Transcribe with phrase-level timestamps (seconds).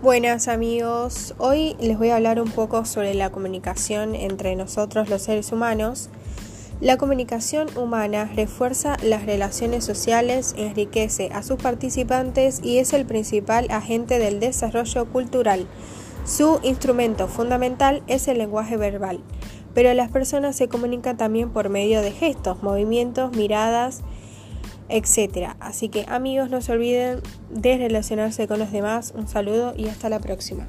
[0.00, 5.22] Buenas amigos, hoy les voy a hablar un poco sobre la comunicación entre nosotros los
[5.22, 6.08] seres humanos.
[6.80, 13.66] La comunicación humana refuerza las relaciones sociales, enriquece a sus participantes y es el principal
[13.70, 15.66] agente del desarrollo cultural.
[16.24, 19.18] Su instrumento fundamental es el lenguaje verbal,
[19.74, 24.02] pero las personas se comunican también por medio de gestos, movimientos, miradas,
[24.88, 25.56] etcétera.
[25.60, 27.20] Así que amigos, no se olviden
[27.50, 29.12] de relacionarse con los demás.
[29.16, 30.68] Un saludo y hasta la próxima.